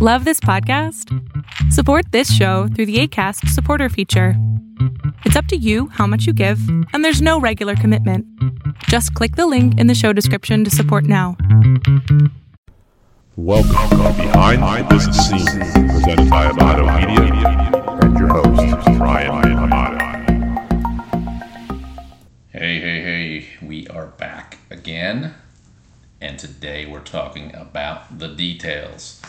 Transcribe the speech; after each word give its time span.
Love 0.00 0.24
this 0.24 0.38
podcast? 0.38 1.12
Support 1.72 2.12
this 2.12 2.32
show 2.32 2.68
through 2.68 2.86
the 2.86 3.00
ACAST 3.00 3.48
supporter 3.48 3.88
feature. 3.88 4.34
It's 5.24 5.34
up 5.34 5.46
to 5.46 5.56
you 5.56 5.88
how 5.88 6.06
much 6.06 6.24
you 6.24 6.32
give, 6.32 6.60
and 6.92 7.04
there's 7.04 7.20
no 7.20 7.40
regular 7.40 7.74
commitment. 7.74 8.24
Just 8.84 9.12
click 9.14 9.34
the 9.34 9.48
link 9.48 9.76
in 9.76 9.88
the 9.88 9.96
show 9.96 10.12
description 10.12 10.62
to 10.62 10.70
support 10.70 11.02
now. 11.02 11.36
Welcome 13.34 13.90
to 13.90 14.14
Behind 14.22 14.88
the 14.88 15.00
Scene, 15.00 15.88
presented 15.88 16.30
by 16.30 16.44
Amato 16.44 16.84
Media, 16.96 17.72
and 18.00 18.16
your 18.20 18.28
host, 18.28 19.00
Ryan 19.00 19.58
Amato. 19.58 19.98
Hey, 22.50 22.78
hey, 22.78 23.02
hey, 23.02 23.46
we 23.66 23.88
are 23.88 24.06
back 24.06 24.58
again, 24.70 25.34
and 26.20 26.38
today 26.38 26.86
we're 26.86 27.00
talking 27.00 27.52
about 27.52 28.20
the 28.20 28.28
details. 28.28 29.20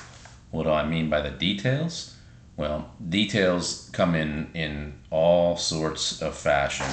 What 0.52 0.64
do 0.64 0.72
I 0.72 0.86
mean 0.86 1.10
by 1.10 1.22
the 1.22 1.32
details? 1.32 2.16
Well, 2.58 2.92
details 3.08 3.90
come 3.94 4.16
in 4.16 4.50
in 4.54 5.00
all 5.10 5.58
sorts 5.58 6.22
of 6.22 6.36
fashion 6.36 6.88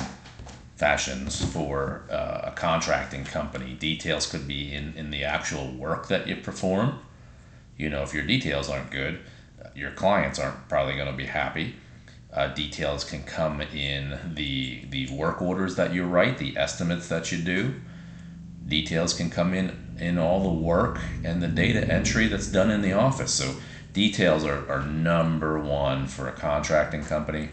fashions 0.76 1.42
for 1.52 2.04
uh, 2.10 2.50
a 2.50 2.52
contracting 2.54 3.24
company. 3.24 3.72
Details 3.72 4.30
could 4.30 4.46
be 4.46 4.74
in, 4.74 4.92
in 4.94 5.10
the 5.10 5.24
actual 5.24 5.72
work 5.72 6.08
that 6.08 6.28
you 6.28 6.36
perform. 6.36 6.98
You 7.78 7.88
know, 7.88 8.02
if 8.02 8.12
your 8.12 8.24
details 8.24 8.68
aren't 8.68 8.90
good, 8.90 9.20
your 9.74 9.90
clients 9.90 10.38
aren't 10.38 10.68
probably 10.68 10.94
going 10.94 11.10
to 11.10 11.16
be 11.16 11.26
happy. 11.26 11.74
Uh, 12.32 12.48
details 12.48 13.04
can 13.04 13.22
come 13.22 13.62
in 13.62 14.18
the 14.34 14.84
the 14.90 15.08
work 15.10 15.40
orders 15.40 15.76
that 15.76 15.94
you 15.94 16.04
write, 16.04 16.36
the 16.38 16.56
estimates 16.56 17.08
that 17.08 17.32
you 17.32 17.38
do. 17.38 17.74
Details 18.66 19.14
can 19.14 19.30
come 19.30 19.54
in 19.54 19.96
in 19.98 20.18
all 20.18 20.42
the 20.42 20.60
work 20.60 21.00
and 21.24 21.42
the 21.42 21.48
data 21.48 21.86
entry 21.92 22.26
that's 22.26 22.48
done 22.48 22.70
in 22.70 22.82
the 22.82 22.92
office. 22.92 23.32
So 23.32 23.56
details 23.92 24.44
are, 24.44 24.68
are 24.70 24.84
number 24.84 25.58
one 25.58 26.06
for 26.06 26.28
a 26.28 26.32
contracting 26.32 27.04
company. 27.04 27.50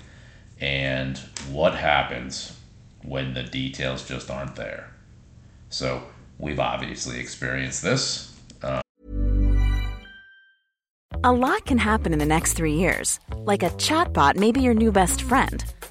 And 0.59 1.17
what 1.52 1.75
happens 1.75 2.58
when 3.03 3.33
the 3.33 3.44
details 3.44 4.08
just 4.08 4.31
aren't 4.31 4.55
there? 4.55 4.92
So 5.70 6.03
we've 6.38 6.59
obviously 6.59 7.20
experienced 7.20 7.81
this. 7.81 8.30
A 11.25 11.31
lot 11.31 11.66
can 11.66 11.77
happen 11.77 12.11
in 12.11 12.20
the 12.20 12.25
next 12.25 12.52
three 12.52 12.73
years. 12.73 13.17
Like 13.33 13.64
a 13.64 13.70
chatbot 13.70 14.36
may 14.36 14.52
be 14.52 14.59
your 14.59 14.73
new 14.73 14.92
best 14.92 15.22
friend. 15.22 15.64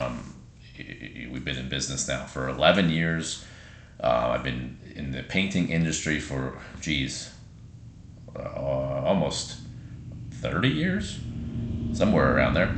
Um, 0.00 0.34
we've 1.30 1.44
been 1.44 1.56
in 1.56 1.68
business 1.68 2.06
now 2.08 2.24
for 2.24 2.48
11 2.48 2.90
years. 2.90 3.44
Uh, 4.00 4.32
I've 4.34 4.44
been 4.44 4.78
in 4.94 5.10
the 5.10 5.22
painting 5.22 5.70
industry 5.70 6.20
for, 6.20 6.58
geez, 6.80 7.32
uh, 8.36 8.42
almost 8.42 9.56
30 10.30 10.68
years, 10.68 11.18
somewhere 11.92 12.36
around 12.36 12.54
there. 12.54 12.74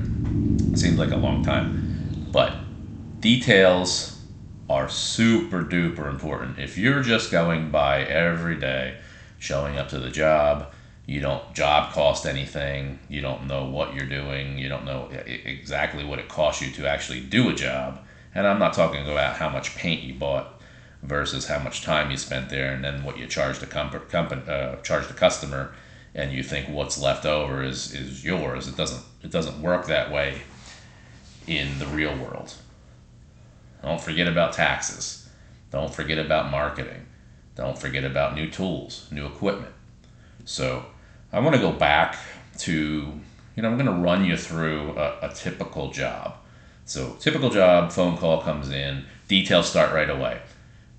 Seems 0.77 0.99
like 0.99 1.11
a 1.11 1.17
long 1.17 1.45
time. 1.45 2.29
But 2.33 2.55
details 3.21 4.23
are 4.69 4.89
super 4.89 5.63
duper 5.63 6.09
important. 6.09 6.59
If 6.59 6.79
you're 6.79 7.03
just 7.03 7.31
going 7.31 7.71
by 7.71 8.03
every 8.05 8.57
day, 8.57 8.99
showing 9.39 9.77
up 9.77 9.89
to 9.89 9.99
the 9.99 10.11
job, 10.11 10.73
you 11.11 11.21
don't 11.21 11.53
job 11.55 11.93
cost 11.93 12.25
anything, 12.25 12.97
you 13.09 13.21
don't 13.21 13.49
know 13.49 13.65
what 13.65 13.95
you're 13.95 14.07
doing, 14.07 14.57
you 14.57 14.69
don't 14.69 14.85
know 14.85 15.09
exactly 15.27 16.05
what 16.05 16.21
it 16.21 16.29
costs 16.29 16.63
you 16.63 16.71
to 16.71 16.89
actually 16.89 17.21
do 17.21 17.49
a 17.49 17.53
job. 17.53 17.99
And 18.33 18.47
I'm 18.47 18.61
not 18.61 18.75
talking 18.75 19.03
about 19.03 19.35
how 19.35 19.49
much 19.49 19.75
paint 19.75 20.05
you 20.05 20.15
bought 20.15 20.63
versus 21.03 21.49
how 21.49 21.59
much 21.59 21.83
time 21.83 22.13
you 22.13 22.17
spent 22.17 22.49
there 22.49 22.73
and 22.73 22.85
then 22.85 23.03
what 23.03 23.19
you 23.19 23.27
charge 23.27 23.59
the 23.59 23.67
comp- 23.67 24.09
company 24.09 24.43
uh, 24.47 24.77
charge 24.83 25.09
the 25.09 25.15
customer 25.15 25.75
and 26.15 26.31
you 26.31 26.45
think 26.45 26.69
what's 26.69 26.97
left 26.97 27.27
over 27.27 27.61
is 27.61 27.93
is 27.93 28.25
yours. 28.25 28.69
It 28.69 28.77
doesn't 28.77 29.03
it 29.25 29.33
doesn't 29.33 29.61
work 29.61 29.89
that 29.89 30.13
way 30.13 30.43
in 31.49 31.81
the 31.81 31.87
real 31.87 32.17
world. 32.17 32.55
Don't 33.83 34.01
forget 34.01 34.29
about 34.29 34.53
taxes. 34.53 35.29
Don't 35.73 35.93
forget 35.93 36.19
about 36.19 36.53
marketing. 36.53 37.07
Don't 37.57 37.77
forget 37.77 38.05
about 38.05 38.37
new 38.37 38.49
tools 38.49 39.09
new 39.11 39.27
equipment. 39.27 39.75
So 40.45 40.85
i 41.33 41.41
want 41.41 41.55
to 41.55 41.61
go 41.61 41.73
back 41.73 42.17
to 42.59 43.21
you 43.57 43.63
know 43.63 43.69
i'm 43.69 43.77
going 43.77 43.87
to 43.87 44.03
run 44.03 44.25
you 44.25 44.37
through 44.37 44.93
a, 44.97 45.19
a 45.23 45.33
typical 45.35 45.91
job. 45.91 46.35
So 46.85 47.13
typical 47.21 47.51
job 47.51 47.93
phone 47.93 48.17
call 48.17 48.43
comes 48.43 48.71
in 48.71 49.05
details 49.29 49.69
start 49.69 49.95
right 49.95 50.11
away. 50.11 50.41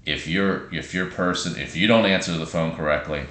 If 0.06 0.26
you're 0.26 0.74
if 0.74 0.94
your 0.94 1.08
person 1.08 1.60
if 1.60 1.76
you 1.76 1.86
don't 1.86 2.06
answer 2.06 2.32
the 2.38 2.46
phone 2.46 2.76
correctly 2.76 3.26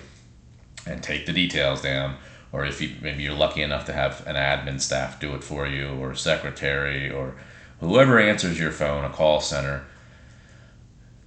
and 0.86 1.02
take 1.02 1.26
the 1.26 1.32
details 1.32 1.80
down 1.80 2.16
or 2.52 2.64
if 2.64 2.80
you 2.80 2.96
maybe 3.00 3.22
you're 3.22 3.34
lucky 3.34 3.62
enough 3.62 3.86
to 3.86 3.92
have 3.92 4.26
an 4.26 4.36
admin 4.36 4.80
staff 4.80 5.18
do 5.18 5.34
it 5.34 5.42
for 5.42 5.66
you 5.66 5.88
or 5.88 6.14
secretary 6.14 7.10
or 7.10 7.34
whoever 7.80 8.18
answers 8.18 8.58
your 8.58 8.72
phone 8.72 9.04
a 9.04 9.10
call 9.10 9.40
center 9.40 9.84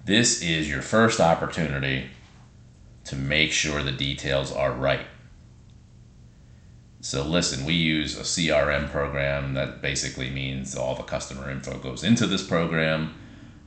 this 0.06 0.42
is 0.42 0.70
your 0.70 0.82
first 0.82 1.20
opportunity 1.20 2.10
to 3.06 3.16
make 3.16 3.52
sure 3.52 3.84
the 3.84 3.92
details 3.92 4.52
are 4.52 4.72
right 4.72 5.06
so 7.04 7.24
listen 7.24 7.66
we 7.66 7.74
use 7.74 8.18
a 8.18 8.24
crm 8.24 8.90
program 8.90 9.54
that 9.54 9.82
basically 9.82 10.32
means 10.32 10.76
all 10.76 10.96
the 10.96 11.04
customer 11.04 11.52
info 11.52 11.78
goes 11.78 12.04
into 12.04 12.26
this 12.26 12.44
program 12.44 13.14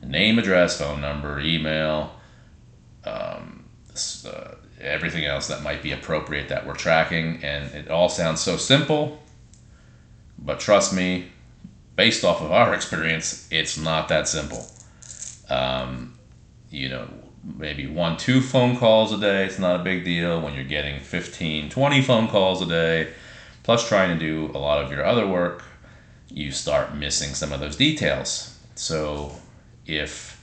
name, 0.03 0.39
address, 0.39 0.77
phone 0.77 1.01
number, 1.01 1.39
email, 1.39 2.15
um, 3.03 3.65
uh, 4.25 4.55
everything 4.79 5.25
else 5.25 5.47
that 5.47 5.63
might 5.63 5.81
be 5.81 5.91
appropriate 5.91 6.49
that 6.49 6.65
we're 6.65 6.75
tracking. 6.75 7.43
And 7.43 7.73
it 7.73 7.89
all 7.89 8.09
sounds 8.09 8.41
so 8.41 8.57
simple, 8.57 9.21
but 10.37 10.59
trust 10.59 10.93
me, 10.93 11.31
based 11.95 12.23
off 12.23 12.41
of 12.41 12.51
our 12.51 12.73
experience, 12.75 13.47
it's 13.51 13.77
not 13.77 14.07
that 14.09 14.27
simple. 14.27 14.65
Um, 15.49 16.17
you 16.69 16.89
know, 16.89 17.07
maybe 17.43 17.87
one, 17.87 18.17
two 18.17 18.41
phone 18.41 18.77
calls 18.77 19.13
a 19.13 19.17
day, 19.17 19.45
it's 19.45 19.59
not 19.59 19.79
a 19.79 19.83
big 19.83 20.03
deal. 20.03 20.41
When 20.41 20.53
you're 20.53 20.63
getting 20.65 20.99
15, 20.99 21.69
20 21.69 22.01
phone 22.01 22.27
calls 22.27 22.61
a 22.61 22.65
day, 22.65 23.13
plus 23.67 23.85
trying 23.85 24.17
to 24.17 24.25
do 24.25 24.49
a 24.55 24.57
lot 24.57 24.81
of 24.81 24.89
your 24.89 25.03
other 25.03 25.27
work, 25.27 25.61
you 26.29 26.53
start 26.53 26.95
missing 26.95 27.33
some 27.33 27.51
of 27.51 27.59
those 27.59 27.75
details. 27.75 28.57
So 28.75 29.33
if 29.85 30.41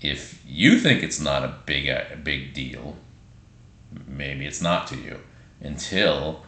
if 0.00 0.42
you 0.46 0.78
think 0.78 1.02
it's 1.02 1.20
not 1.20 1.44
a 1.44 1.54
big 1.66 1.86
a 1.86 2.16
big 2.16 2.54
deal, 2.54 2.96
maybe 4.06 4.46
it's 4.46 4.62
not 4.62 4.86
to 4.86 4.96
you 4.96 5.18
until 5.60 6.46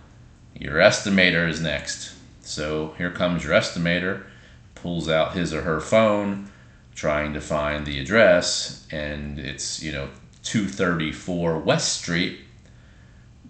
your 0.59 0.77
estimator 0.77 1.47
is 1.47 1.61
next. 1.61 2.15
So 2.41 2.95
here 2.97 3.11
comes 3.11 3.45
your 3.45 3.53
estimator, 3.53 4.23
pulls 4.75 5.11
out 5.11 5.35
his 5.35 5.53
or 5.53 5.61
her 5.61 5.83
phone, 5.83 6.51
trying 6.95 7.35
to 7.35 7.41
find 7.43 7.85
the 7.85 8.01
address, 8.01 8.87
and 8.91 9.39
it's 9.39 9.83
you 9.83 9.93
know 9.93 10.09
234 10.43 11.59
West 11.59 12.01
Street, 12.01 12.41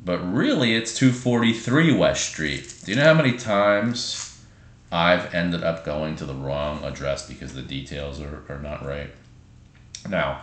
but 0.05 0.19
really 0.19 0.75
it's 0.75 0.95
243 0.97 1.97
West 1.97 2.29
Street. 2.29 2.75
Do 2.85 2.93
you 2.93 2.97
know 2.97 3.05
how 3.05 3.15
many 3.15 3.37
times 3.37 4.31
I've 4.93 5.33
ended 5.35 5.63
up 5.63 5.85
going 5.85 6.17
to 6.17 6.27
the 6.27 6.35
wrong 6.35 6.83
address 6.85 7.29
because 7.29 7.55
the 7.55 7.63
details 7.63 8.21
are, 8.21 8.43
are 8.49 8.59
not 8.59 8.85
right. 8.85 9.11
Now, 10.09 10.43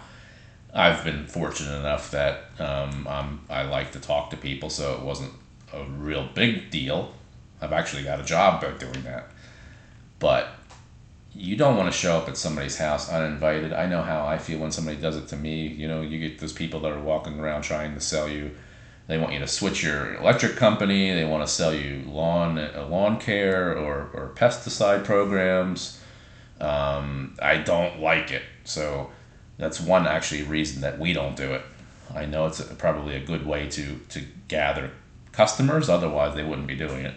I've 0.74 1.04
been 1.04 1.26
fortunate 1.26 1.78
enough 1.80 2.12
that 2.12 2.52
um, 2.60 3.08
I'm, 3.10 3.42
I 3.50 3.64
like 3.64 3.92
to 3.94 4.00
talk 4.00 4.30
to 4.30 4.38
people, 4.38 4.70
so 4.70 4.94
it 4.94 5.02
wasn't 5.02 5.34
a 5.74 5.84
real 5.84 6.30
big 6.34 6.70
deal. 6.70 7.14
I've 7.62 7.74
actually 7.74 8.04
got 8.04 8.20
a 8.20 8.24
job 8.24 8.64
about 8.64 8.80
doing 8.80 9.04
that. 9.04 9.32
But 10.20 10.50
you 11.34 11.56
don't 11.56 11.76
want 11.76 11.92
to 11.92 11.98
show 11.98 12.18
up 12.18 12.30
at 12.30 12.38
somebody's 12.38 12.78
house 12.78 13.12
uninvited. 13.12 13.74
I 13.74 13.88
know 13.88 14.02
how 14.02 14.26
I 14.26 14.38
feel 14.38 14.60
when 14.60 14.72
somebody 14.72 14.98
does 14.98 15.18
it 15.18 15.28
to 15.30 15.36
me. 15.36 15.68
You 15.68 15.88
know, 15.88 16.02
you 16.02 16.20
get 16.20 16.40
those 16.40 16.54
people 16.54 16.80
that 16.82 16.92
are 16.92 17.00
walking 17.00 17.40
around 17.40 17.64
trying 17.64 17.94
to 17.96 18.00
sell 18.00 18.30
you. 18.30 18.52
They 19.08 19.18
want 19.18 19.34
you 19.34 19.40
to 19.40 19.48
switch 19.48 19.84
your 19.84 20.16
electric 20.16 20.58
company. 20.58 21.14
They 21.14 21.24
want 21.24 21.48
to 21.48 21.52
sell 21.52 21.74
you 21.74 22.04
lawn 22.06 22.58
uh, 22.58 22.88
lawn 22.90 23.20
care 23.20 23.78
or, 23.78 24.10
or 24.14 24.34
pesticide 24.36 25.06
programs. 25.06 26.02
Um, 26.60 27.38
I 27.42 27.58
don't 27.58 28.00
like 28.02 28.32
it. 28.32 28.44
So 28.66 29.12
that's 29.58 29.80
one 29.80 30.08
actually 30.08 30.44
reason 30.44 30.82
that 30.82 31.00
we 31.00 31.14
don't 31.14 31.36
do 31.36 31.54
it. 31.54 31.62
I 32.14 32.26
know 32.26 32.48
it's 32.48 32.60
a, 32.60 32.64
probably 32.76 33.16
a 33.16 33.22
good 33.22 33.46
way 33.46 33.68
to 33.70 34.00
to 34.10 34.24
gather 34.50 34.92
customers. 35.32 35.88
Otherwise, 35.88 36.36
they 36.36 36.44
wouldn't 36.44 36.68
be 36.68 36.76
doing 36.76 37.06
it. 37.06 37.14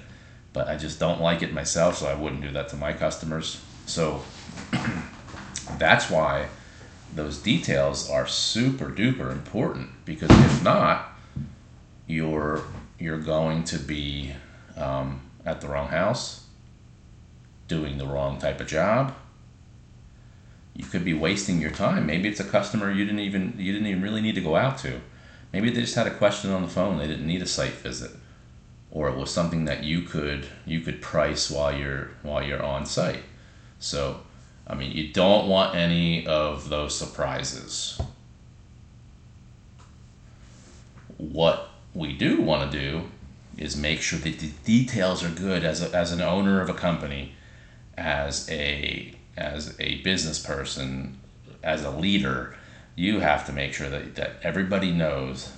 But 0.52 0.69
I 0.69 0.76
just 0.76 0.98
don't 1.00 1.20
like 1.20 1.43
it 1.43 1.52
myself, 1.52 1.98
so 1.98 2.06
I 2.06 2.14
wouldn't 2.14 2.43
do 2.43 2.50
that 2.52 2.69
to 2.70 2.76
my 2.76 2.93
customers. 2.93 3.60
So 3.86 4.22
that's 5.78 6.08
why 6.10 6.48
those 7.14 7.38
details 7.38 8.08
are 8.08 8.26
super 8.26 8.86
duper 8.86 9.32
important 9.32 9.90
because 10.04 10.31
if 10.31 10.62
not, 10.62 11.10
you're 12.10 12.62
you're 12.98 13.18
going 13.18 13.64
to 13.64 13.78
be 13.78 14.32
um, 14.76 15.20
at 15.46 15.60
the 15.60 15.68
wrong 15.68 15.88
house, 15.88 16.44
doing 17.68 17.96
the 17.98 18.06
wrong 18.06 18.38
type 18.38 18.60
of 18.60 18.66
job. 18.66 19.14
You 20.74 20.84
could 20.84 21.04
be 21.04 21.14
wasting 21.14 21.60
your 21.60 21.70
time. 21.70 22.06
Maybe 22.06 22.28
it's 22.28 22.40
a 22.40 22.44
customer 22.44 22.90
you 22.90 23.04
didn't 23.04 23.20
even 23.20 23.54
you 23.58 23.72
didn't 23.72 23.86
even 23.86 24.02
really 24.02 24.20
need 24.20 24.34
to 24.34 24.40
go 24.40 24.56
out 24.56 24.78
to. 24.78 25.00
Maybe 25.52 25.70
they 25.70 25.80
just 25.80 25.94
had 25.94 26.06
a 26.06 26.14
question 26.14 26.50
on 26.50 26.62
the 26.62 26.68
phone. 26.68 26.98
They 26.98 27.06
didn't 27.06 27.26
need 27.26 27.42
a 27.42 27.46
site 27.46 27.72
visit, 27.72 28.12
or 28.90 29.08
it 29.08 29.16
was 29.16 29.30
something 29.30 29.64
that 29.64 29.84
you 29.84 30.02
could 30.02 30.46
you 30.66 30.80
could 30.80 31.00
price 31.00 31.50
while 31.50 31.76
you're 31.76 32.10
while 32.22 32.42
you're 32.42 32.62
on 32.62 32.86
site. 32.86 33.22
So, 33.78 34.20
I 34.66 34.74
mean, 34.74 34.92
you 34.92 35.12
don't 35.12 35.48
want 35.48 35.74
any 35.74 36.26
of 36.26 36.68
those 36.68 36.96
surprises. 36.96 38.00
What 41.16 41.69
we 41.94 42.12
do 42.12 42.40
want 42.40 42.70
to 42.70 42.78
do 42.78 43.02
is 43.56 43.76
make 43.76 44.00
sure 44.00 44.19
that 44.19 44.38
the 44.38 44.50
details 44.64 45.25
are 45.25 45.31
good 45.31 45.64
as, 45.64 45.82
a, 45.82 45.94
as 45.94 46.12
an 46.12 46.20
owner 46.20 46.60
of 46.60 46.69
a 46.69 46.75
company, 46.75 47.34
as 47.96 48.48
a 48.50 49.14
as 49.37 49.75
a 49.81 49.96
business 50.02 50.38
person, 50.38 51.19
as 51.62 51.84
a 51.84 51.90
leader, 51.90 52.54
you 52.94 53.20
have 53.20 53.46
to 53.46 53.52
make 53.52 53.72
sure 53.72 53.88
that, 53.88 54.14
that 54.16 54.37
everybody 54.42 54.90
knows 54.90 55.52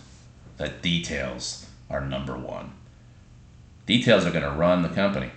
that 0.56 0.82
details 0.82 1.67
are 1.90 2.00
number 2.00 2.37
one. 2.37 2.73
Details 3.87 4.25
are 4.25 4.31
going 4.31 4.44
to 4.44 4.50
run 4.50 4.82
the 4.82 4.88
company. 4.88 5.31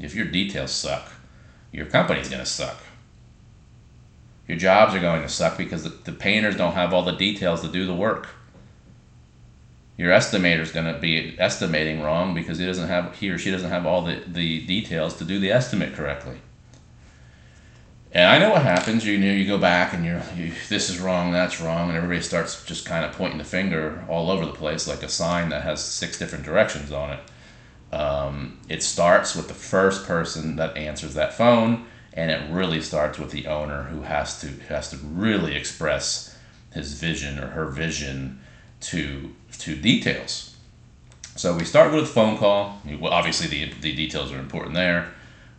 If 0.00 0.14
your 0.14 0.26
details 0.26 0.72
suck, 0.72 1.12
your 1.70 1.86
company's 1.86 2.28
going 2.28 2.42
to 2.42 2.46
suck. 2.46 2.78
Your 4.48 4.58
jobs 4.58 4.94
are 4.94 5.00
going 5.00 5.22
to 5.22 5.28
suck 5.28 5.56
because 5.56 5.84
the, 5.84 5.90
the 5.90 6.12
painters 6.12 6.56
don't 6.56 6.72
have 6.72 6.92
all 6.92 7.04
the 7.04 7.12
details 7.12 7.62
to 7.62 7.68
do 7.68 7.86
the 7.86 7.94
work. 7.94 8.28
Your 10.02 10.10
estimator 10.10 10.58
is 10.58 10.72
going 10.72 10.92
to 10.92 10.98
be 10.98 11.36
estimating 11.38 12.02
wrong 12.02 12.34
because 12.34 12.58
he 12.58 12.66
doesn't 12.66 12.88
have 12.88 13.14
he 13.14 13.30
or 13.30 13.38
she 13.38 13.52
doesn't 13.52 13.70
have 13.70 13.86
all 13.86 14.02
the, 14.02 14.20
the 14.26 14.66
details 14.66 15.14
to 15.18 15.24
do 15.24 15.38
the 15.38 15.52
estimate 15.52 15.94
correctly. 15.94 16.38
And 18.10 18.28
I 18.28 18.40
know 18.40 18.50
what 18.50 18.62
happens. 18.62 19.06
You 19.06 19.16
know, 19.16 19.32
you 19.32 19.46
go 19.46 19.58
back 19.58 19.94
and 19.94 20.04
you're, 20.04 20.20
you, 20.36 20.50
this 20.68 20.90
is 20.90 20.98
wrong, 20.98 21.30
that's 21.30 21.60
wrong, 21.60 21.88
and 21.88 21.96
everybody 21.96 22.20
starts 22.20 22.64
just 22.64 22.84
kind 22.84 23.04
of 23.04 23.12
pointing 23.12 23.38
the 23.38 23.44
finger 23.44 24.04
all 24.08 24.32
over 24.32 24.44
the 24.44 24.52
place 24.52 24.88
like 24.88 25.04
a 25.04 25.08
sign 25.08 25.50
that 25.50 25.62
has 25.62 25.80
six 25.80 26.18
different 26.18 26.44
directions 26.44 26.90
on 26.90 27.10
it. 27.12 27.94
Um, 27.94 28.58
it 28.68 28.82
starts 28.82 29.36
with 29.36 29.46
the 29.46 29.54
first 29.54 30.04
person 30.04 30.56
that 30.56 30.76
answers 30.76 31.14
that 31.14 31.32
phone, 31.32 31.86
and 32.12 32.32
it 32.32 32.52
really 32.52 32.80
starts 32.80 33.20
with 33.20 33.30
the 33.30 33.46
owner 33.46 33.84
who 33.84 34.02
has 34.02 34.40
to 34.40 34.48
has 34.68 34.90
to 34.90 34.96
really 34.96 35.54
express 35.54 36.36
his 36.72 36.94
vision 36.94 37.38
or 37.38 37.46
her 37.50 37.66
vision 37.66 38.40
to 38.82 39.34
to 39.58 39.76
details. 39.76 40.56
So 41.36 41.56
we 41.56 41.64
start 41.64 41.92
with 41.92 42.04
a 42.04 42.06
phone 42.06 42.36
call. 42.36 42.80
Well, 43.00 43.12
obviously, 43.12 43.46
the, 43.46 43.72
the 43.80 43.94
details 43.94 44.32
are 44.32 44.38
important 44.38 44.74
there. 44.74 45.12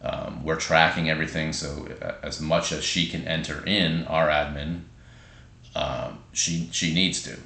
Um, 0.04 0.44
we're 0.44 0.58
tracking 0.58 1.10
everything, 1.10 1.54
so 1.54 1.88
uh, 2.02 2.14
as 2.22 2.40
much 2.42 2.72
as 2.72 2.84
she 2.84 3.08
can 3.08 3.26
enter 3.26 3.66
in, 3.66 4.04
our 4.06 4.28
admin, 4.28 4.82
um, 5.76 6.20
she 6.34 6.70
she 6.72 6.94
needs 6.94 7.24
to. 7.24 7.38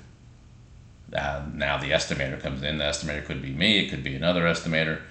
Uh, 1.16 1.46
now 1.54 1.78
the 1.78 1.92
estimator 1.92 2.40
comes 2.42 2.64
in. 2.64 2.80
The 2.80 2.84
estimator 2.84 3.24
could 3.24 3.42
be 3.42 3.52
me. 3.52 3.80
It 3.80 3.90
could 3.90 4.04
be 4.04 4.16
another 4.16 4.44
estimator. 4.44 5.02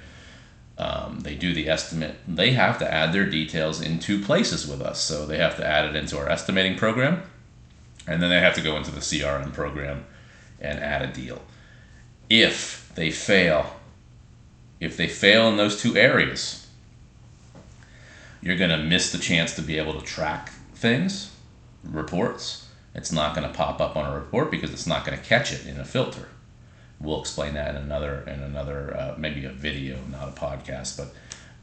Um, 0.77 1.21
they 1.21 1.37
do 1.37 1.55
the 1.55 1.69
estimate. 1.71 2.17
They 2.29 2.51
have 2.51 2.79
to 2.81 2.93
add 2.93 3.15
their 3.15 3.25
details 3.25 3.81
in 3.81 3.99
two 3.99 4.21
places 4.23 4.67
with 4.67 4.83
us. 4.83 5.01
So 5.01 5.25
they 5.25 5.39
have 5.39 5.57
to 5.57 5.67
add 5.67 5.87
it 5.87 5.97
into 5.97 6.19
our 6.19 6.29
estimating 6.29 6.77
program, 6.77 7.23
and 8.07 8.21
then 8.21 8.29
they 8.29 8.41
have 8.41 8.55
to 8.57 8.61
go 8.61 8.77
into 8.77 8.91
the 8.91 9.01
CRM 9.01 9.55
program 9.55 10.05
and 10.61 10.79
add 10.79 11.03
a 11.03 11.07
deal. 11.07 11.41
If 12.29 12.91
they 12.95 13.11
fail, 13.11 13.77
if 14.81 14.97
they 14.97 15.09
fail 15.09 15.49
in 15.49 15.57
those 15.57 15.81
two 15.81 15.97
areas, 15.97 16.67
you're 18.43 18.57
going 18.57 18.71
to 18.71 18.79
miss 18.79 19.13
the 19.13 19.19
chance 19.19 19.55
to 19.57 19.63
be 19.63 19.79
able 19.79 19.99
to 19.99 20.05
track 20.05 20.51
things, 20.75 21.31
reports 21.85 22.67
it's 22.97 23.13
not 23.13 23.35
going 23.35 23.47
to 23.47 23.53
pop 23.53 23.79
up 23.79 23.95
on 23.95 24.11
a 24.11 24.15
report 24.15 24.51
because 24.51 24.73
it's 24.73 24.87
not 24.87 25.05
going 25.05 25.17
to 25.17 25.23
catch 25.23 25.53
it 25.53 25.67
in 25.67 25.79
a 25.79 25.85
filter. 25.85 26.29
We'll 26.99 27.21
explain 27.21 27.53
that 27.53 27.75
in 27.75 27.83
another 27.83 28.25
in 28.27 28.41
another 28.41 28.97
uh, 28.97 29.15
maybe 29.19 29.45
a 29.45 29.51
video, 29.51 29.99
not 30.11 30.29
a 30.29 30.33
podcast, 30.33 30.97
but 30.97 31.13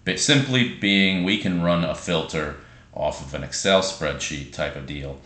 but 0.05 0.19
simply 0.19 0.75
being 0.75 1.23
we 1.23 1.39
can 1.39 1.63
run 1.63 1.83
a 1.83 1.95
filter 1.95 2.57
off 2.93 3.25
of 3.25 3.33
an 3.33 3.43
Excel 3.43 3.81
spreadsheet 3.81 4.53
type 4.53 4.75
of 4.75 4.85
deal 4.85 5.19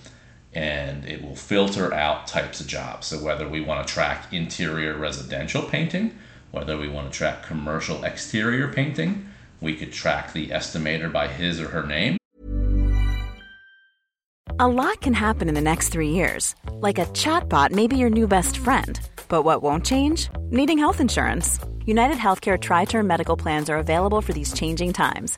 and 0.57 1.05
it 1.05 1.21
will 1.21 1.35
filter 1.35 1.93
out 1.93 2.25
types 2.25 2.59
of 2.59 2.65
jobs. 2.65 3.05
So 3.05 3.23
whether 3.23 3.47
we 3.47 3.61
want 3.61 3.87
to 3.87 3.93
track 3.93 4.33
interior 4.33 4.97
residential 4.97 5.61
painting, 5.61 6.17
whether 6.49 6.75
we 6.77 6.89
want 6.89 7.11
to 7.11 7.15
track 7.15 7.43
commercial 7.43 8.03
exterior 8.03 8.67
painting, 8.67 9.29
we 9.61 9.75
could 9.75 9.93
track 9.93 10.33
the 10.33 10.47
estimator 10.47 11.11
by 11.11 11.27
his 11.27 11.61
or 11.61 11.67
her 11.69 11.85
name 11.85 12.17
a 14.59 14.67
lot 14.67 15.01
can 15.01 15.13
happen 15.13 15.49
in 15.49 15.53
the 15.53 15.61
next 15.61 15.89
three 15.89 16.09
years. 16.09 16.55
Like 16.71 16.97
a 16.97 17.05
chatbot 17.13 17.69
may 17.71 17.85
be 17.85 17.97
your 17.97 18.09
new 18.09 18.27
best 18.27 18.57
friend. 18.57 18.99
But 19.29 19.43
what 19.43 19.61
won't 19.61 19.85
change? 19.85 20.29
Needing 20.49 20.79
health 20.79 20.99
insurance. 20.99 21.59
United 21.85 22.17
Healthcare 22.17 22.59
Tri 22.59 22.85
Term 22.85 23.05
Medical 23.05 23.37
Plans 23.37 23.69
are 23.69 23.77
available 23.77 24.19
for 24.19 24.33
these 24.33 24.53
changing 24.53 24.93
times. 24.93 25.37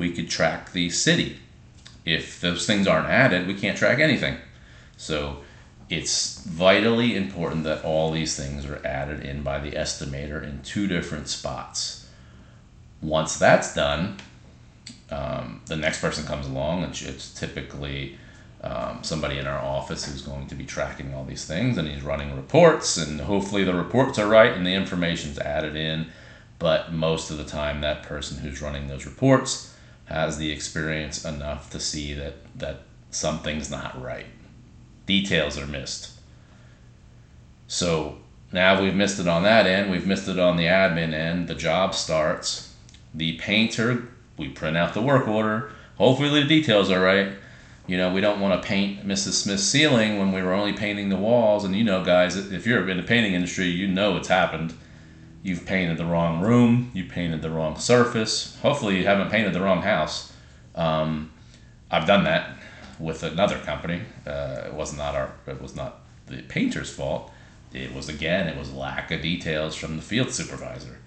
We 0.00 0.12
could 0.12 0.30
track 0.30 0.72
the 0.72 0.88
city. 0.88 1.40
If 2.06 2.40
those 2.40 2.66
things 2.66 2.86
aren't 2.86 3.08
added, 3.08 3.46
we 3.46 3.52
can't 3.52 3.76
track 3.76 3.98
anything. 3.98 4.38
So 4.96 5.42
it's 5.90 6.42
vitally 6.44 7.14
important 7.14 7.64
that 7.64 7.84
all 7.84 8.10
these 8.10 8.34
things 8.34 8.64
are 8.64 8.80
added 8.82 9.20
in 9.20 9.42
by 9.42 9.58
the 9.58 9.72
estimator 9.72 10.42
in 10.42 10.62
two 10.62 10.86
different 10.86 11.28
spots. 11.28 12.08
Once 13.02 13.38
that's 13.38 13.74
done, 13.74 14.16
um, 15.10 15.60
the 15.66 15.76
next 15.76 16.00
person 16.00 16.24
comes 16.24 16.46
along, 16.46 16.82
and 16.82 16.92
it's 17.02 17.34
typically 17.38 18.16
um, 18.62 19.00
somebody 19.02 19.36
in 19.36 19.46
our 19.46 19.62
office 19.62 20.06
who's 20.06 20.22
going 20.22 20.46
to 20.46 20.54
be 20.54 20.64
tracking 20.64 21.12
all 21.12 21.24
these 21.24 21.44
things, 21.44 21.76
and 21.76 21.86
he's 21.86 22.02
running 22.02 22.34
reports, 22.34 22.96
and 22.96 23.20
hopefully 23.20 23.64
the 23.64 23.74
reports 23.74 24.18
are 24.18 24.28
right 24.28 24.54
and 24.54 24.66
the 24.66 24.72
information's 24.72 25.38
added 25.38 25.76
in. 25.76 26.06
But 26.58 26.90
most 26.90 27.30
of 27.30 27.36
the 27.36 27.44
time, 27.44 27.82
that 27.82 28.02
person 28.02 28.38
who's 28.38 28.62
running 28.62 28.88
those 28.88 29.04
reports 29.04 29.69
has 30.10 30.38
the 30.38 30.50
experience 30.50 31.24
enough 31.24 31.70
to 31.70 31.80
see 31.80 32.12
that 32.14 32.34
that 32.58 32.82
something's 33.10 33.70
not 33.70 34.00
right. 34.00 34.26
Details 35.06 35.58
are 35.58 35.66
missed. 35.66 36.10
So 37.68 38.18
now 38.52 38.82
we've 38.82 38.94
missed 38.94 39.20
it 39.20 39.28
on 39.28 39.44
that 39.44 39.66
end, 39.66 39.90
we've 39.90 40.06
missed 40.06 40.28
it 40.28 40.38
on 40.38 40.56
the 40.56 40.64
admin 40.64 41.14
end. 41.14 41.48
The 41.48 41.54
job 41.54 41.94
starts. 41.94 42.74
The 43.14 43.36
painter 43.38 44.08
we 44.36 44.48
print 44.48 44.76
out 44.76 44.94
the 44.94 45.02
work 45.02 45.28
order. 45.28 45.70
Hopefully 45.98 46.40
the 46.40 46.48
details 46.48 46.90
are 46.90 47.00
right. 47.00 47.32
You 47.86 47.96
know, 47.96 48.12
we 48.12 48.20
don't 48.20 48.40
want 48.40 48.60
to 48.60 48.66
paint 48.66 49.06
Mrs. 49.06 49.32
Smith's 49.32 49.64
ceiling 49.64 50.18
when 50.18 50.32
we 50.32 50.42
were 50.42 50.52
only 50.52 50.72
painting 50.72 51.08
the 51.08 51.16
walls. 51.16 51.64
And 51.64 51.74
you 51.76 51.84
know, 51.84 52.04
guys, 52.04 52.36
if 52.36 52.66
you're 52.66 52.88
in 52.88 52.96
the 52.96 53.02
painting 53.02 53.34
industry, 53.34 53.66
you 53.66 53.86
know 53.86 54.16
it's 54.16 54.28
happened. 54.28 54.74
You've 55.42 55.64
painted 55.64 55.96
the 55.96 56.04
wrong 56.04 56.40
room, 56.40 56.90
you 56.92 57.04
painted 57.04 57.40
the 57.40 57.50
wrong 57.50 57.78
surface. 57.78 58.58
Hopefully, 58.60 58.98
you 58.98 59.06
haven't 59.06 59.30
painted 59.30 59.54
the 59.54 59.60
wrong 59.60 59.82
house. 59.82 60.32
Um, 60.74 61.32
I've 61.90 62.06
done 62.06 62.24
that 62.24 62.56
with 62.98 63.22
another 63.22 63.58
company. 63.58 64.02
Uh, 64.26 64.64
it 64.66 64.74
was 64.74 64.96
not 64.96 65.14
our, 65.14 65.32
it 65.46 65.60
was 65.60 65.74
not 65.74 66.00
the 66.26 66.42
painter's 66.42 66.90
fault. 66.90 67.32
It 67.72 67.94
was 67.94 68.08
again, 68.08 68.48
it 68.48 68.58
was 68.58 68.72
lack 68.72 69.10
of 69.10 69.22
details 69.22 69.74
from 69.74 69.96
the 69.96 70.02
field 70.02 70.30
supervisor. 70.30 70.98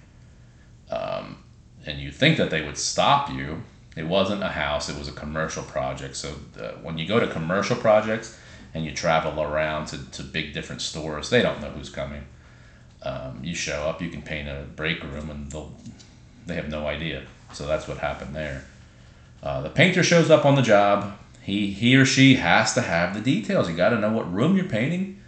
Um, 0.90 1.44
and 1.86 2.00
you 2.00 2.12
think 2.12 2.38
that 2.38 2.50
they 2.50 2.62
would 2.62 2.78
stop 2.78 3.30
you. 3.30 3.64
It 3.96 4.08
wasn't 4.08 4.42
a 4.42 4.50
house, 4.50 4.90
it 4.90 4.98
was 4.98 5.08
a 5.08 5.12
commercial 5.12 5.64
project. 5.64 6.16
So 6.16 6.34
uh, 6.60 6.72
when 6.82 6.98
you 6.98 7.08
go 7.08 7.20
to 7.20 7.28
commercial 7.28 7.76
projects 7.76 8.40
and 8.74 8.84
you 8.86 8.92
travel 8.92 9.42
around 9.42 9.88
to, 9.88 10.12
to 10.12 10.24
big 10.24 10.54
different 10.54 10.82
stores, 10.82 11.30
they 11.30 11.42
don't 11.42 11.62
know 11.62 11.70
who's 11.70 11.90
coming. 11.90 12.24
Um, 13.04 13.40
you 13.44 13.54
show 13.54 13.84
up, 13.84 14.02
you 14.02 14.10
can 14.10 14.22
paint 14.22 14.48
a 14.48 14.66
break 14.76 15.04
room, 15.04 15.30
and 15.30 15.52
they'll, 15.52 15.74
they 16.46 16.56
have 16.56 16.70
no 16.70 16.88
idea. 16.88 17.24
So 17.54 17.68
that's 17.68 17.88
what 17.88 17.98
happened 17.98 18.36
there. 18.36 18.66
Uh, 19.42 19.62
the 19.62 19.70
painter 19.70 20.04
shows 20.04 20.30
up 20.30 20.46
on 20.46 20.56
the 20.56 20.62
job. 20.62 21.18
He, 21.42 21.72
he 21.72 21.98
or 21.98 22.06
she 22.06 22.36
has 22.36 22.74
to 22.76 22.82
have 22.82 23.14
the 23.14 23.20
details. 23.20 23.70
You 23.70 23.76
got 23.76 23.90
to 23.90 24.00
know 24.00 24.12
what 24.12 24.32
room 24.34 24.56
you're 24.56 24.66
painting 24.66 25.20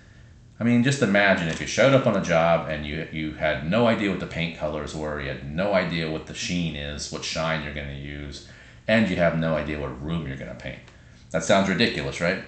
I 0.59 0.63
mean, 0.63 0.83
just 0.83 1.01
imagine 1.01 1.49
if 1.49 1.59
you 1.59 1.67
showed 1.67 1.93
up 1.93 2.07
on 2.07 2.15
a 2.15 2.23
job 2.23 2.69
and 2.69 2.85
you 2.85 3.07
you 3.11 3.33
had 3.33 3.69
no 3.69 3.87
idea 3.87 4.09
what 4.09 4.21
the 4.21 4.25
paint 4.25 4.57
colors 4.57 4.95
were, 4.95 5.19
you 5.19 5.27
had 5.27 5.53
no 5.53 5.73
idea 5.73 6.09
what 6.09 6.27
the 6.27 6.33
sheen 6.33 6.75
is, 6.75 7.11
what 7.11 7.25
shine 7.25 7.63
you're 7.63 7.73
going 7.73 7.89
to 7.89 8.01
use, 8.01 8.47
and 8.87 9.09
you 9.09 9.17
have 9.17 9.37
no 9.37 9.55
idea 9.55 9.79
what 9.79 10.01
room 10.01 10.25
you're 10.25 10.37
going 10.37 10.51
to 10.51 10.55
paint. 10.55 10.79
That 11.31 11.43
sounds 11.43 11.67
ridiculous, 11.67 12.21
right? 12.21 12.41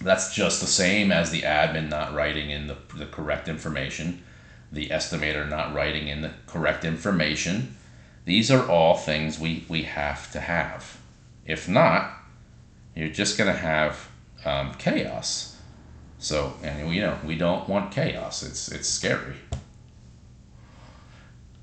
That's 0.00 0.34
just 0.34 0.60
the 0.60 0.66
same 0.66 1.12
as 1.12 1.30
the 1.30 1.42
admin 1.42 1.90
not 1.90 2.14
writing 2.14 2.50
in 2.50 2.68
the, 2.68 2.76
the 2.94 3.06
correct 3.06 3.48
information, 3.48 4.22
the 4.76 4.88
estimator 4.90 5.48
not 5.48 5.74
writing 5.74 6.06
in 6.06 6.22
the 6.22 6.30
correct 6.46 6.84
information. 6.84 7.76
These 8.24 8.50
are 8.50 8.68
all 8.68 8.96
things 8.96 9.38
we, 9.38 9.64
we 9.68 9.82
have 9.82 10.30
to 10.32 10.40
have. 10.40 10.98
If 11.44 11.68
not, 11.68 12.12
you're 12.94 13.08
just 13.08 13.36
going 13.36 13.52
to 13.52 13.58
have 13.58 14.08
um, 14.44 14.74
chaos 14.74 15.56
so, 16.18 16.54
and 16.62 16.92
you 16.94 17.02
know, 17.02 17.18
we 17.24 17.36
don't 17.36 17.68
want 17.68 17.92
chaos. 17.92 18.42
It's 18.42 18.70
it's 18.70 18.88
scary. 18.88 19.34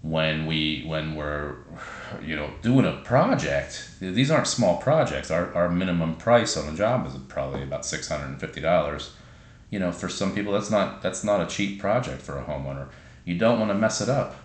When 0.02 0.46
we 0.46 0.84
when 0.86 1.16
we're 1.16 1.56
you 2.22 2.36
know 2.36 2.52
doing 2.62 2.86
a 2.86 3.02
project, 3.04 3.90
these 4.00 4.30
aren't 4.30 4.48
small 4.48 4.78
projects. 4.78 5.32
Our 5.32 5.54
our 5.56 5.70
minimum 5.70 6.16
price 6.16 6.56
on 6.56 6.72
a 6.72 6.78
job 6.78 7.08
is 7.08 7.14
probably 7.28 7.64
about 7.64 7.86
six 7.86 8.08
hundred 8.08 8.28
and 8.28 8.40
fifty 8.40 8.62
dollars. 8.62 9.14
You 9.70 9.80
know, 9.80 9.92
for 9.92 10.08
some 10.08 10.36
people, 10.36 10.54
that's 10.54 10.70
not 10.70 11.02
that's 11.02 11.24
not 11.24 11.42
a 11.42 11.48
cheap 11.48 11.80
project 11.80 12.22
for 12.22 12.38
a 12.38 12.44
homeowner. 12.44 12.90
You 13.26 13.38
don't 13.38 13.60
want 13.60 13.72
to 13.72 13.76
mess 13.76 14.02
it 14.02 14.10
up. 14.10 14.36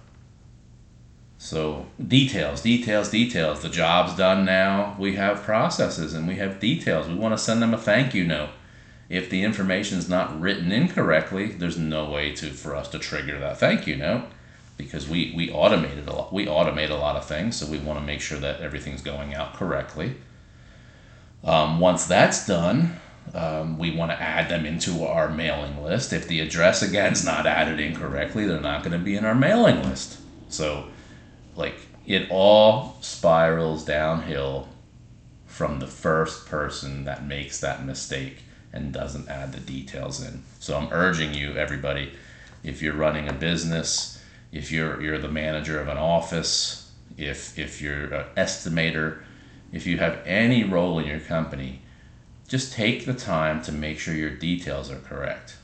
So 1.39 1.87
details, 2.05 2.63
details, 2.63 3.11
details. 3.11 3.61
The 3.61 3.69
job's 3.69 4.17
done 4.17 4.45
now. 4.45 4.97
We 4.99 5.15
have 5.15 5.43
processes 5.43 6.15
and 6.15 6.27
we 6.27 6.37
have 6.37 6.61
details. 6.61 7.09
We 7.09 7.15
want 7.15 7.33
to 7.33 7.39
send 7.39 7.63
them 7.63 7.75
a 7.75 7.79
thank 7.79 8.15
you 8.15 8.25
note 8.25 8.51
if 9.09 9.31
the 9.31 9.43
information 9.43 9.99
is 9.99 10.09
not 10.09 10.39
written 10.39 10.71
incorrectly, 10.71 11.47
there's 11.47 11.79
no 11.79 12.11
way 12.11 12.33
to 12.35 12.51
for 12.51 12.75
us 12.75 12.89
to 12.89 12.99
trigger 12.99 13.39
that 13.39 13.59
thank 13.59 13.87
you 13.87 13.97
note 13.97 14.25
because 14.77 15.09
we 15.09 15.33
we 15.35 15.51
automated 15.51 16.07
a 16.09 16.13
lot. 16.13 16.33
We 16.33 16.47
automate 16.47 16.91
a 16.91 16.95
lot 16.95 17.17
of 17.17 17.25
things, 17.25 17.57
so 17.57 17.67
we 17.67 17.79
want 17.79 17.99
to 17.99 18.05
make 18.05 18.21
sure 18.21 18.39
that 18.39 18.61
everything's 18.61 19.03
going 19.03 19.35
out 19.35 19.55
correctly. 19.55 20.17
Um, 21.43 21.81
once 21.81 22.07
that's 22.07 22.47
done, 22.47 23.01
um, 23.35 23.79
we 23.79 23.95
want 23.95 24.11
to 24.11 24.21
add 24.21 24.49
them 24.49 24.67
into 24.67 25.05
our 25.05 25.29
mailing 25.29 25.83
list. 25.83 26.13
If 26.13 26.29
the 26.29 26.41
address 26.41 26.83
again 26.83 27.13
is 27.13 27.25
not 27.25 27.47
added 27.47 27.81
incorrectly, 27.81 28.47
they're 28.47 28.61
not 28.61 28.83
going 28.83 28.99
to 28.99 29.05
be 29.05 29.17
in 29.17 29.25
our 29.25 29.35
mailing 29.35 29.83
list. 29.83 30.19
So, 30.49 30.89
like 31.57 31.75
it 32.07 32.31
all 32.31 32.97
spirals 33.01 33.85
downhill 33.85 34.69
from 35.47 35.81
the 35.81 35.87
first 35.87 36.47
person 36.47 37.05
that 37.05 37.27
makes 37.27 37.61
that 37.61 37.85
mistake 37.85 38.39
and 38.73 38.93
doesn't 38.93 39.29
add 39.29 39.53
the 39.53 39.61
details 39.61 40.25
in. 40.25 40.43
So 40.61 40.77
I'm 40.77 40.89
urging 40.93 41.35
you, 41.35 41.55
everybody, 41.55 42.13
if 42.63 42.83
you're 42.83 42.95
running 42.95 43.29
a 43.29 43.33
business, 43.33 44.23
if 44.53 44.73
you're 44.73 45.01
you're 45.03 45.19
the 45.19 45.29
manager 45.29 45.81
of 45.81 45.89
an 45.89 45.99
office, 45.99 46.91
if 47.17 47.59
if 47.59 47.83
you're 47.83 48.15
an 48.15 48.27
estimator, 48.37 49.19
if 49.73 49.87
you 49.87 49.99
have 49.99 50.21
any 50.25 50.65
role 50.65 50.99
in 50.99 51.07
your 51.07 51.21
company, 51.21 51.83
just 52.49 52.73
take 52.73 53.05
the 53.05 53.15
time 53.15 53.63
to 53.63 53.73
make 53.73 53.99
sure 53.99 54.15
your 54.15 54.31
details 54.31 54.91
are 54.91 54.99
correct. 54.99 55.57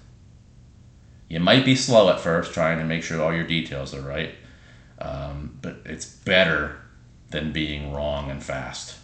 You 1.29 1.41
might 1.41 1.64
be 1.64 1.75
slow 1.75 2.11
at 2.11 2.21
first 2.21 2.55
trying 2.55 2.79
to 2.79 2.85
make 2.85 3.03
sure 3.03 3.21
all 3.21 3.35
your 3.35 3.47
details 3.47 3.95
are 3.95 4.03
right, 4.03 4.35
um, 5.00 5.59
but 5.61 5.79
it's 5.85 6.05
better 6.05 6.76
than 7.31 7.53
being 7.53 7.93
wrong 7.93 8.31
and 8.31 8.43
fast 8.43 8.99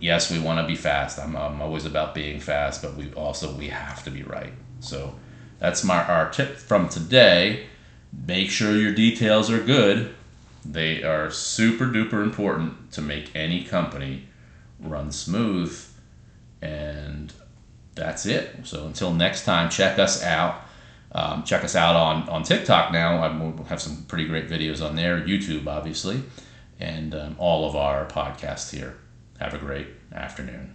yes, 0.00 0.30
we 0.30 0.38
want 0.38 0.60
to 0.60 0.66
be 0.66 0.76
fast. 0.76 1.18
I'm, 1.18 1.36
I'm 1.36 1.60
always 1.60 1.84
about 1.84 2.14
being 2.14 2.40
fast, 2.40 2.82
but 2.82 2.94
we 2.96 3.12
also 3.12 3.52
we 3.52 3.68
have 3.68 4.04
to 4.04 4.10
be 4.10 4.22
right. 4.22 4.52
So 4.80 5.14
that's 5.58 5.84
my 5.84 6.02
our 6.04 6.30
tip 6.30 6.56
from 6.56 6.88
today. 6.88 7.66
Make 8.26 8.50
sure 8.50 8.76
your 8.76 8.94
details 8.94 9.50
are 9.50 9.62
good. 9.62 10.14
They 10.64 11.02
are 11.02 11.30
super 11.30 11.86
duper 11.86 12.22
important 12.22 12.92
to 12.92 13.02
make 13.02 13.34
any 13.34 13.64
company 13.64 14.28
run 14.80 15.10
smooth. 15.10 15.84
And 16.62 17.32
that's 17.94 18.26
it. 18.26 18.54
So 18.64 18.86
until 18.86 19.12
next 19.12 19.44
time, 19.44 19.70
check 19.70 19.98
us 19.98 20.22
out. 20.22 20.62
Um, 21.12 21.42
check 21.44 21.64
us 21.64 21.74
out 21.74 21.96
on, 21.96 22.28
on 22.28 22.42
TikTok 22.42 22.92
now. 22.92 23.18
I 23.18 23.36
will 23.36 23.64
have 23.64 23.80
some 23.80 24.04
pretty 24.08 24.26
great 24.26 24.48
videos 24.48 24.84
on 24.84 24.94
there, 24.94 25.20
YouTube, 25.20 25.66
obviously, 25.66 26.22
and 26.78 27.14
um, 27.14 27.36
all 27.38 27.68
of 27.68 27.74
our 27.76 28.04
podcasts 28.06 28.74
here. 28.74 28.96
Have 29.38 29.54
a 29.54 29.58
great 29.58 29.88
afternoon. 30.12 30.74